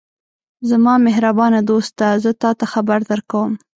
زما 0.69 0.93
مهربانه 1.05 1.59
دوسته! 1.69 2.07
زه 2.23 2.31
تاته 2.41 2.65
خبر 2.73 2.99
درکوم. 3.09 3.51